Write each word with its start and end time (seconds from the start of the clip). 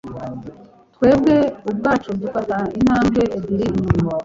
twebwe 0.95 1.35
ubwacu 1.69 2.09
dufata 2.21 2.57
intambwe 2.77 3.21
ebyiri 3.37 3.67
inyuma 3.89 4.13